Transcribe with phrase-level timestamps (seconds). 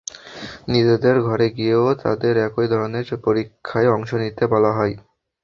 [0.67, 4.93] নিজেদের ঘরে গিয়েও তাঁদের একই ধরনের পরীক্ষায় অংশ নিতে বলা হয়।